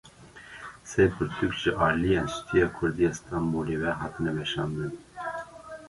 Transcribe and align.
Sê 0.89 1.03
pirtûk 1.15 1.53
ji 1.61 1.71
aliyê 1.87 2.17
Enstîtuya 2.21 2.67
Kurdî 2.75 3.03
ya 3.07 3.11
Stenbolê 3.17 3.77
ve 3.83 3.91
hatine 3.99 4.31
weşandin. 4.37 4.93